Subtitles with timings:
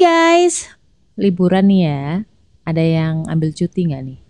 [0.00, 0.72] Guys,
[1.20, 2.04] liburan nih ya.
[2.64, 4.20] Ada yang ambil cuti nggak nih?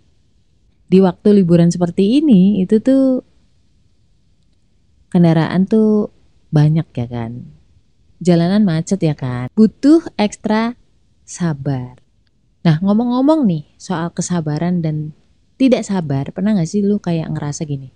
[0.91, 3.23] Di waktu liburan seperti ini, itu tuh
[5.13, 6.11] kendaraan tuh
[6.51, 7.47] banyak ya kan.
[8.19, 9.47] Jalanan macet ya kan.
[9.55, 10.75] Butuh ekstra
[11.23, 12.01] sabar.
[12.63, 15.15] Nah ngomong-ngomong nih soal kesabaran dan
[15.55, 17.95] tidak sabar, pernah gak sih lu kayak ngerasa gini?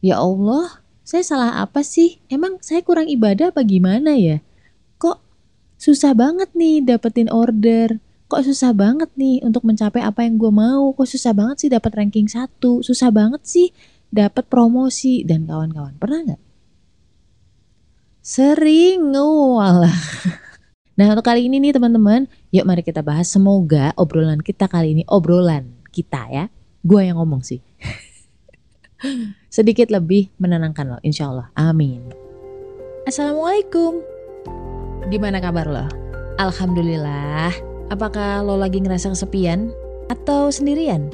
[0.00, 2.24] Ya Allah, saya salah apa sih?
[2.32, 4.40] Emang saya kurang ibadah apa gimana ya?
[5.76, 8.00] Susah banget nih dapetin order?
[8.26, 10.90] Kok susah banget nih untuk mencapai apa yang gue mau?
[10.96, 12.82] Kok susah banget sih dapat ranking satu?
[12.82, 13.68] Susah banget sih
[14.10, 15.94] dapat promosi dan kawan-kawan.
[16.00, 16.42] Pernah nggak?
[18.26, 19.94] Sering, walah.
[20.96, 22.24] Nah untuk kali ini nih teman-teman,
[22.56, 23.28] yuk mari kita bahas.
[23.28, 26.48] Semoga obrolan kita kali ini obrolan kita ya.
[26.80, 27.60] Gue yang ngomong sih.
[29.52, 31.52] Sedikit lebih menenangkan lo, insya Allah.
[31.52, 32.00] Amin.
[33.04, 34.15] Assalamualaikum.
[35.06, 35.86] Gimana kabar lo?
[36.42, 37.54] Alhamdulillah.
[37.94, 39.70] Apakah lo lagi ngerasa kesepian
[40.10, 41.06] atau sendirian?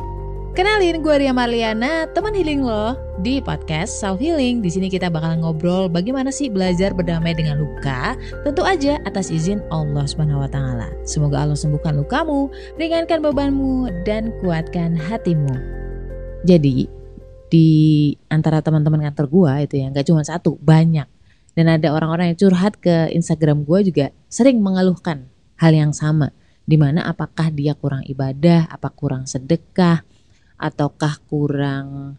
[0.56, 4.64] Kenalin gue Ria Marliana, teman healing lo di podcast Self Healing.
[4.64, 9.60] Di sini kita bakal ngobrol bagaimana sih belajar berdamai dengan luka, tentu aja atas izin
[9.68, 10.88] Allah Subhanahu wa taala.
[11.04, 12.48] Semoga Allah sembuhkan lukamu,
[12.80, 15.52] ringankan bebanmu dan kuatkan hatimu.
[16.48, 16.88] Jadi,
[17.52, 17.68] di
[18.32, 21.04] antara teman-teman kantor gue itu ya nggak cuma satu, banyak.
[21.52, 25.28] Dan ada orang-orang yang curhat ke Instagram gue juga sering mengeluhkan
[25.60, 26.32] hal yang sama.
[26.64, 30.00] Di mana apakah dia kurang ibadah, apa kurang sedekah,
[30.56, 32.16] ataukah kurang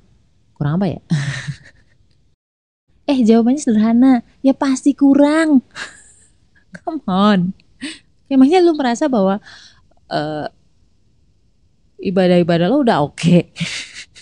[0.53, 1.01] kurang apa ya?
[3.11, 4.13] eh jawabannya sederhana,
[4.45, 5.65] ya pasti kurang.
[6.83, 7.39] Come on.
[8.29, 9.41] Emangnya lu merasa bahwa
[10.09, 10.47] uh,
[12.03, 13.17] ibadah-ibadah lo udah oke.
[13.17, 13.41] Okay.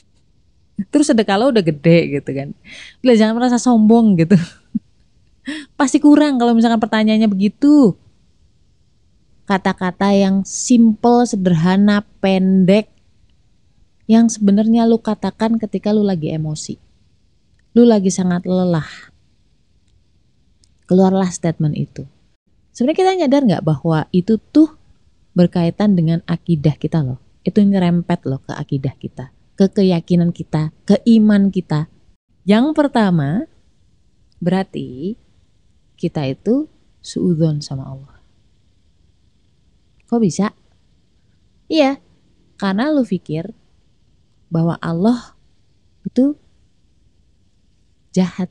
[0.92, 2.50] Terus sedekah lo udah gede gitu kan.
[3.06, 4.38] Udah jangan merasa sombong gitu.
[5.74, 7.98] Pasti kurang kalau misalkan pertanyaannya begitu.
[9.50, 12.88] Kata-kata yang simple, sederhana, pendek,
[14.06, 16.76] yang sebenarnya lu katakan ketika lu lagi emosi.
[17.76, 18.88] Lu lagi sangat lelah.
[20.88, 22.04] Keluarlah statement itu.
[22.76, 24.76] Sebenarnya kita nyadar nggak bahwa itu tuh
[25.32, 27.20] berkaitan dengan akidah kita loh.
[27.48, 31.88] Itu nyerempet loh ke akidah kita, ke keyakinan kita, ke iman kita.
[32.44, 33.48] Yang pertama,
[34.44, 35.16] berarti
[36.02, 36.66] kita itu
[37.06, 38.18] suudon sama Allah.
[40.10, 40.50] Kok bisa?
[41.70, 42.02] Iya,
[42.58, 43.54] karena lu pikir
[44.50, 45.38] bahwa Allah
[46.04, 46.34] itu
[48.12, 48.50] jahat.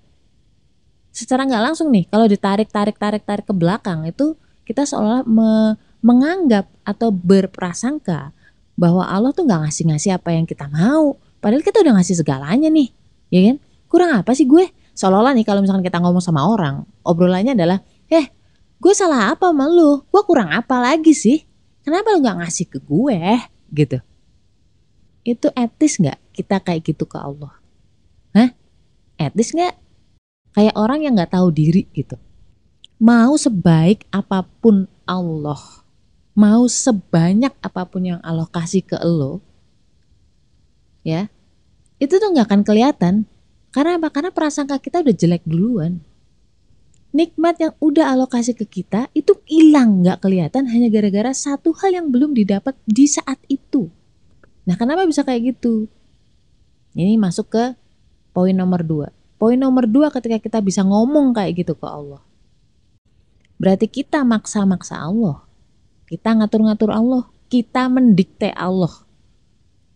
[1.10, 5.74] Secara nggak langsung nih, kalau ditarik, tarik, tarik, tarik ke belakang itu kita seolah me
[6.00, 8.32] menganggap atau berprasangka
[8.72, 11.20] bahwa Allah tuh nggak ngasih-ngasih apa yang kita mau.
[11.44, 12.88] Padahal kita udah ngasih segalanya nih,
[13.28, 13.56] ya kan?
[13.84, 14.64] Kurang apa sih gue?
[14.94, 17.78] Seolah-olah nih kalau misalkan kita ngomong sama orang, obrolannya adalah,
[18.10, 18.30] eh,
[18.78, 20.04] gue salah apa sama lu?
[20.08, 21.42] Gue kurang apa lagi sih?
[21.80, 23.18] Kenapa lu nggak ngasih ke gue?
[23.72, 23.98] Gitu
[25.24, 27.52] itu etis nggak kita kayak gitu ke Allah?
[28.32, 28.50] Hah?
[29.20, 29.74] Etis nggak?
[30.56, 32.16] Kayak orang yang nggak tahu diri gitu.
[33.00, 35.60] Mau sebaik apa pun Allah,
[36.36, 39.40] mau sebanyak apa pun yang Allah kasih ke lo,
[41.00, 41.32] ya,
[41.96, 43.14] itu tuh nggak akan kelihatan.
[43.70, 44.10] Karena apa?
[44.10, 46.02] Karena prasangka kita udah jelek duluan.
[47.10, 51.90] Nikmat yang udah Allah kasih ke kita itu hilang nggak kelihatan hanya gara-gara satu hal
[51.90, 53.90] yang belum didapat di saat itu.
[54.66, 55.90] Nah kenapa bisa kayak gitu?
[56.94, 57.64] Ini masuk ke
[58.30, 59.10] poin nomor dua.
[59.42, 62.22] Poin nomor dua ketika kita bisa ngomong kayak gitu ke Allah.
[63.60, 65.44] Berarti kita maksa-maksa Allah.
[66.08, 67.28] Kita ngatur-ngatur Allah.
[67.52, 69.04] Kita mendikte Allah.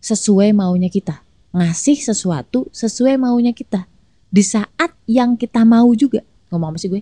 [0.05, 1.24] Sesuai maunya kita.
[1.55, 3.87] Ngasih sesuatu sesuai maunya kita.
[4.27, 6.19] Di saat yang kita mau juga.
[6.51, 7.01] Ngomong apa sih gue?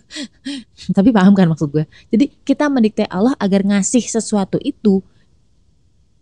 [0.96, 1.84] Tapi paham kan maksud gue?
[2.08, 5.04] Jadi kita mendikte Allah agar ngasih sesuatu itu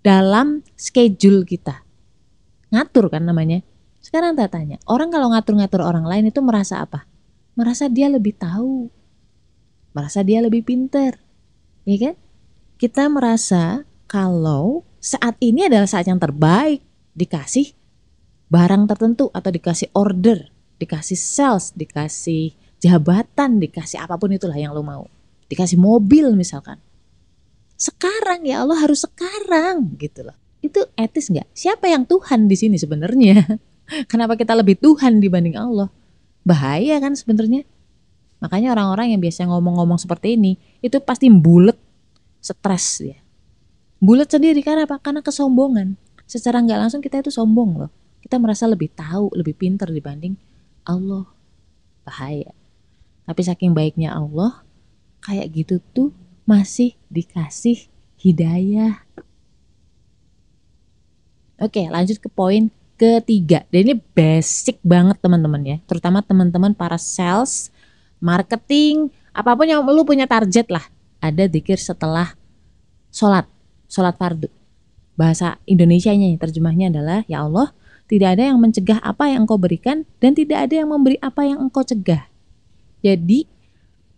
[0.02, 1.86] dalam schedule kita.
[2.74, 3.62] Ngatur kan namanya.
[4.02, 7.06] Sekarang tak tanya, orang kalau ngatur-ngatur orang lain itu merasa apa?
[7.54, 8.90] Merasa dia lebih tahu.
[9.94, 11.22] Merasa dia lebih pinter.
[11.86, 12.14] Ya kan?
[12.82, 16.82] Kita merasa kalau saat ini adalah saat yang terbaik
[17.12, 17.72] dikasih
[18.52, 24.84] barang tertentu atau dikasih order, dikasih sales, dikasih jabatan, dikasih apa pun itulah yang lo
[24.84, 25.04] mau.
[25.48, 26.80] Dikasih mobil misalkan
[27.82, 30.38] sekarang ya Allah harus sekarang gitu loh.
[30.62, 31.50] Itu etis nggak?
[31.50, 33.42] Siapa yang Tuhan di sini sebenarnya?
[34.10, 35.90] Kenapa kita lebih Tuhan dibanding Allah?
[36.46, 37.66] Bahaya kan sebenarnya.
[38.38, 41.74] Makanya orang-orang yang biasa ngomong-ngomong seperti ini itu pasti bulet,
[42.38, 43.18] stres ya.
[43.98, 45.02] Bulet sendiri karena apa?
[45.02, 45.98] Karena kesombongan.
[46.32, 47.92] Secara nggak langsung kita itu sombong loh.
[48.24, 50.32] Kita merasa lebih tahu, lebih pintar dibanding
[50.88, 51.28] Allah.
[52.08, 52.56] Bahaya.
[53.28, 54.64] Tapi saking baiknya Allah,
[55.20, 56.08] kayak gitu tuh
[56.48, 57.84] masih dikasih
[58.16, 59.04] hidayah.
[61.60, 63.68] Oke, lanjut ke poin ketiga.
[63.68, 65.76] Dan ini basic banget teman-teman ya.
[65.84, 67.68] Terutama teman-teman para sales,
[68.24, 70.88] marketing, apa pun yang lu punya target lah.
[71.20, 72.32] Ada dikir setelah
[73.12, 73.44] sholat,
[73.84, 74.61] sholat fardu.
[75.14, 77.76] Bahasa Indonesia-nya terjemahnya adalah, Ya Allah,
[78.12, 81.64] tidak ada yang mencegah apa yang engkau berikan dan tidak ada yang memberi apa yang
[81.64, 82.28] engkau cegah.
[83.00, 83.48] Jadi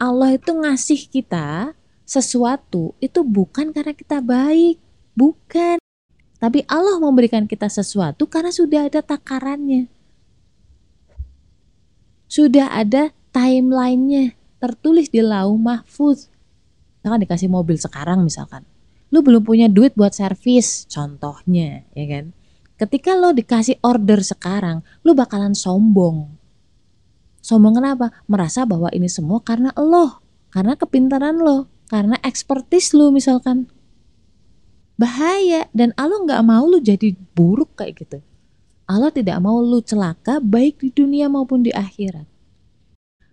[0.02, 4.76] Allah itu ngasih kita sesuatu itu bukan karena kita baik,
[5.17, 5.81] bukan.
[6.43, 9.88] Tapi Allah memberikan kita sesuatu karena sudah ada takarannya.
[12.29, 16.29] Sudah ada timelinenya tertulis di lauh mahfuz.
[17.00, 18.67] Misalkan dikasih mobil sekarang misalkan.
[19.14, 22.34] Lu belum punya duit buat servis contohnya ya kan.
[22.75, 26.34] Ketika lo dikasih order sekarang, lu bakalan sombong.
[27.38, 28.11] Sombong kenapa?
[28.26, 30.19] Merasa bahwa ini semua karena lo,
[30.50, 33.70] karena kepintaran lo, karena ekspertis lu misalkan
[34.99, 38.19] bahaya dan Allah nggak mau lu jadi buruk kayak gitu.
[38.84, 42.26] Allah tidak mau lu celaka baik di dunia maupun di akhirat.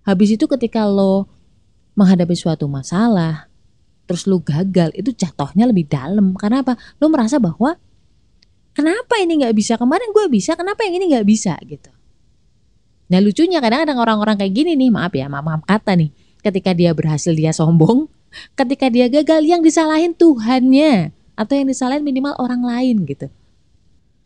[0.06, 1.28] Habis itu ketika lo
[1.98, 3.51] menghadapi suatu masalah,
[4.06, 6.34] terus lu gagal, itu jatuhnya lebih dalam.
[6.36, 6.76] Karena apa?
[7.00, 7.78] Lu merasa bahwa
[8.76, 11.92] kenapa ini nggak bisa kemarin gue bisa, kenapa yang ini nggak bisa gitu.
[13.12, 16.10] Nah lucunya kadang-kadang orang-orang kayak gini nih, maaf ya, maaf, maaf kata nih,
[16.40, 18.08] ketika dia berhasil dia sombong,
[18.56, 23.28] ketika dia gagal yang disalahin Tuhannya atau yang disalahin minimal orang lain gitu.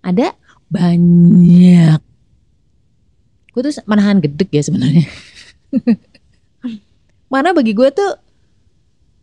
[0.06, 0.38] Ada
[0.70, 2.00] banyak.
[3.56, 5.08] Gue tuh menahan gedek ya sebenarnya.
[7.34, 8.12] Mana bagi gue tuh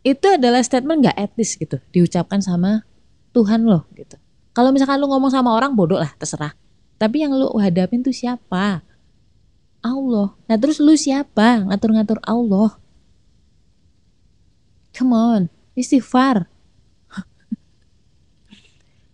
[0.03, 2.83] itu adalah statement gak etis gitu diucapkan sama
[3.31, 4.19] Tuhan loh gitu.
[4.53, 6.53] Kalau misalkan lu ngomong sama orang bodoh lah terserah.
[7.01, 8.85] Tapi yang lu hadapin tuh siapa?
[9.81, 10.29] Allah.
[10.45, 12.77] Nah terus lu siapa ngatur-ngatur Allah?
[14.93, 15.41] Come on,
[15.73, 16.45] istighfar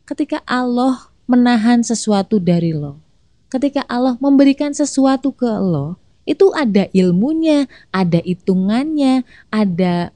[0.10, 3.00] ketika Allah menahan sesuatu dari lo,
[3.48, 5.96] ketika Allah memberikan sesuatu ke lo,
[6.28, 10.12] itu ada ilmunya, ada hitungannya, ada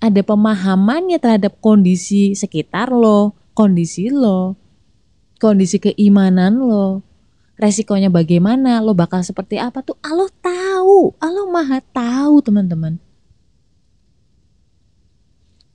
[0.00, 4.56] ada pemahamannya terhadap kondisi sekitar lo, kondisi lo,
[5.36, 7.04] kondisi keimanan lo,
[7.60, 12.96] resikonya bagaimana, lo bakal seperti apa tuh Allah tahu, Allah maha tahu teman-teman.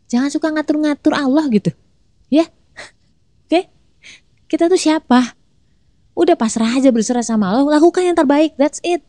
[0.10, 1.70] Jangan suka ngatur-ngatur Allah gitu.
[2.34, 2.50] Ya,
[3.46, 3.70] oke?
[4.50, 5.38] Kita tuh siapa?
[6.18, 9.06] Udah pasrah aja berserah sama Allah, lakukan yang terbaik, that's it.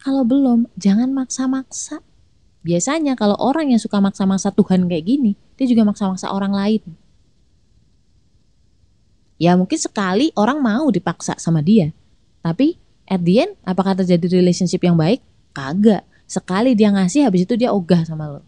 [0.00, 2.05] Kalau belum, jangan maksa-maksa.
[2.66, 6.82] Biasanya kalau orang yang suka maksa-maksa Tuhan kayak gini, dia juga maksa-maksa orang lain.
[9.38, 11.94] Ya mungkin sekali orang mau dipaksa sama dia.
[12.42, 12.74] Tapi
[13.06, 15.22] at the end, apakah terjadi relationship yang baik?
[15.54, 16.02] Kagak.
[16.26, 18.42] Sekali dia ngasih, habis itu dia ogah sama lo.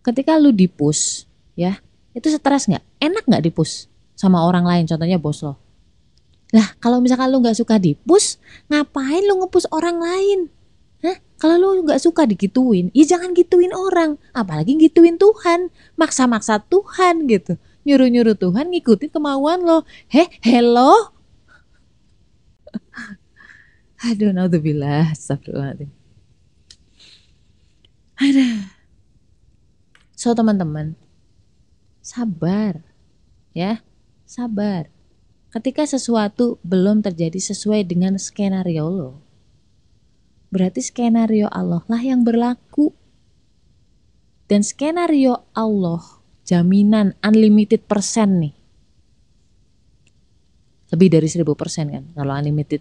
[0.00, 1.76] Ketika lu dipus, ya,
[2.16, 2.80] itu stres nggak?
[2.96, 4.88] Enak nggak dipus sama orang lain?
[4.88, 5.60] Contohnya bos lo.
[6.56, 8.40] Lah kalau misalkan lu nggak suka dipus,
[8.72, 10.48] ngapain lu ngepus orang lain?
[11.04, 11.20] Hah?
[11.36, 14.16] Kalau lu nggak suka digituin, ya jangan gituin orang.
[14.32, 15.68] Apalagi gituin Tuhan,
[16.00, 17.60] maksa-maksa Tuhan gitu.
[17.84, 19.84] Nyuruh-nyuruh Tuhan ngikutin kemauan lo.
[20.08, 21.12] Heh, hello?
[24.08, 25.92] Aduh, naudzubillah, astagfirullahaladzim.
[28.24, 28.64] Aduh.
[30.16, 30.96] So teman-teman,
[32.04, 32.84] sabar
[33.56, 33.80] ya
[34.28, 34.92] sabar
[35.56, 39.23] ketika sesuatu belum terjadi sesuai dengan skenario lo
[40.54, 42.94] berarti skenario Allah lah yang berlaku.
[44.46, 48.54] Dan skenario Allah jaminan unlimited persen nih.
[50.94, 52.78] Lebih dari 1000 persen kan kalau unlimited.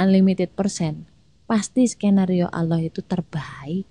[0.00, 1.04] Unlimited persen.
[1.44, 3.84] Pasti skenario Allah itu terbaik.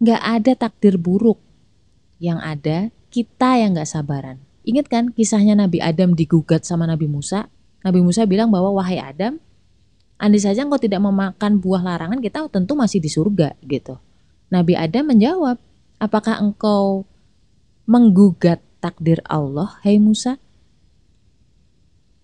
[0.00, 1.36] Nggak ada takdir buruk.
[2.16, 2.78] Yang ada
[3.10, 4.38] kita yang gak sabaran.
[4.62, 7.50] Ingat kan kisahnya Nabi Adam digugat sama Nabi Musa?
[7.82, 9.42] Nabi Musa bilang bahwa wahai Adam,
[10.20, 13.96] andai saja engkau tidak memakan buah larangan, kita tentu masih di surga gitu.
[14.52, 15.56] Nabi Adam menjawab,
[15.96, 17.08] apakah engkau
[17.88, 20.36] menggugat takdir Allah, hai Musa?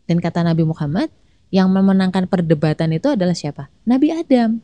[0.04, 1.08] Dan kata Nabi Muhammad,
[1.50, 3.72] yang memenangkan perdebatan itu adalah siapa?
[3.88, 4.60] Nabi Adam.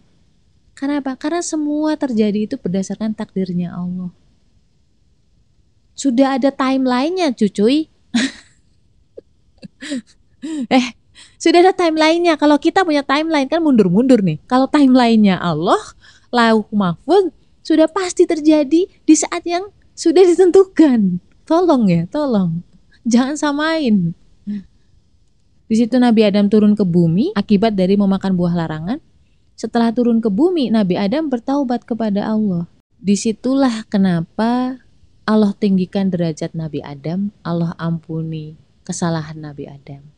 [0.76, 1.16] Kenapa?
[1.16, 4.12] Karena semua terjadi itu berdasarkan takdirnya Allah.
[5.92, 7.92] Sudah ada timelinenya cucuy.
[10.76, 10.86] eh,
[11.42, 12.38] sudah ada timelinenya.
[12.38, 14.38] Kalau kita punya timeline kan mundur-mundur nih.
[14.46, 15.82] Kalau timelinenya Allah,
[16.30, 17.34] lauh mahfud
[17.66, 19.66] sudah pasti terjadi di saat yang
[19.98, 21.18] sudah ditentukan.
[21.42, 22.62] Tolong ya, tolong.
[23.02, 24.14] Jangan samain.
[25.66, 29.02] Di situ Nabi Adam turun ke bumi akibat dari memakan buah larangan.
[29.52, 32.66] setelah turun ke bumi, Nabi Adam bertaubat kepada Allah.
[32.98, 34.82] Di situlah kenapa
[35.22, 40.11] Allah tinggikan derajat Nabi Adam, Allah ampuni kesalahan Nabi Adam.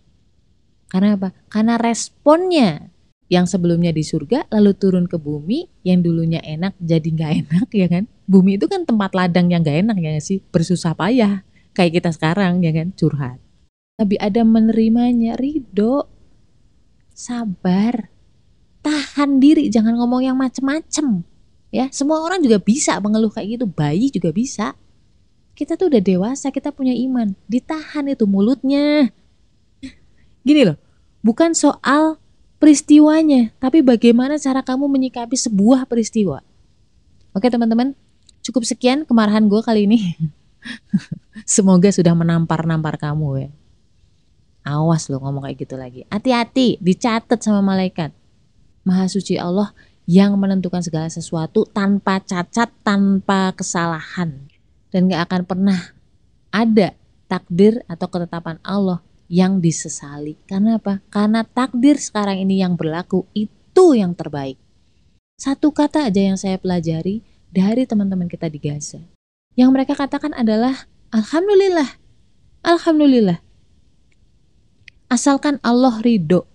[0.88, 1.34] Karena apa?
[1.50, 2.94] Karena responnya
[3.32, 7.86] yang sebelumnya di surga lalu turun ke bumi yang dulunya enak jadi nggak enak ya
[7.88, 8.04] kan?
[8.28, 10.38] Bumi itu kan tempat ladang yang nggak enak ya sih?
[10.52, 11.42] Bersusah payah
[11.74, 12.92] kayak kita sekarang ya kan?
[12.94, 13.40] Curhat.
[13.94, 16.10] Nabi Adam menerimanya ridho
[17.14, 18.10] sabar
[18.82, 21.22] tahan diri jangan ngomong yang macem-macem
[21.72, 21.88] ya.
[21.90, 24.76] Semua orang juga bisa mengeluh kayak gitu bayi juga bisa.
[25.54, 29.14] Kita tuh udah dewasa kita punya iman ditahan itu mulutnya
[30.44, 30.78] gini loh
[31.24, 32.20] bukan soal
[32.60, 36.44] peristiwanya tapi bagaimana cara kamu menyikapi sebuah peristiwa.
[37.34, 37.96] Oke teman-teman
[38.44, 40.14] cukup sekian kemarahan gue kali ini.
[41.48, 43.50] Semoga sudah menampar-nampar kamu ya.
[44.64, 46.00] Awas lo ngomong kayak gitu lagi.
[46.08, 48.16] Hati-hati dicatat sama malaikat.
[48.84, 49.76] Maha suci Allah
[50.08, 54.48] yang menentukan segala sesuatu tanpa cacat, tanpa kesalahan.
[54.88, 55.80] Dan gak akan pernah
[56.48, 56.96] ada
[57.28, 60.36] takdir atau ketetapan Allah yang disesali.
[60.44, 61.00] Karena apa?
[61.08, 64.60] Karena takdir sekarang ini yang berlaku itu yang terbaik.
[65.40, 69.02] Satu kata aja yang saya pelajari dari teman-teman kita di Gaza.
[69.54, 71.98] Yang mereka katakan adalah Alhamdulillah.
[72.64, 73.38] Alhamdulillah.
[75.10, 76.46] Asalkan Allah ridho.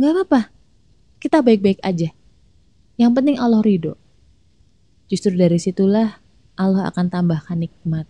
[0.00, 0.60] Gak apa-apa
[1.20, 2.10] kita baik-baik aja.
[2.96, 3.94] Yang penting Allah ridho.
[5.12, 6.18] Justru dari situlah
[6.56, 8.08] Allah akan tambahkan nikmat.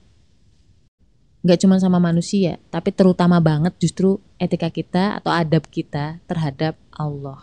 [1.40, 7.40] Gak cuma sama manusia, tapi terutama banget justru etika kita atau adab kita terhadap Allah.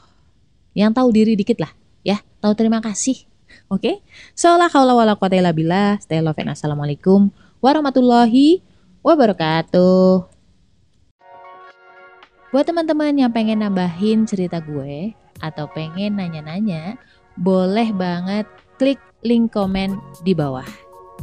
[0.78, 1.74] Yang tahu diri dikit lah,
[2.06, 2.22] ya.
[2.38, 3.26] Tahu terima kasih.
[3.74, 4.06] Oke?
[4.38, 4.56] Okay?
[4.94, 5.98] Wala.
[5.98, 8.62] Stay love and assalamualaikum warahmatullahi
[9.02, 10.30] wabarakatuh.
[12.54, 17.02] Buat teman-teman yang pengen nambahin cerita gue, atau pengen nanya-nanya,
[17.34, 18.46] boleh banget
[18.78, 20.66] klik link komen di bawah.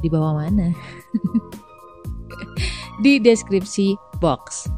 [0.02, 0.74] Di bawah mana?
[3.02, 4.70] di deskripsi box.